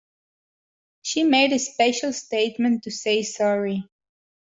[1.03, 3.83] She made a special statement to say sorry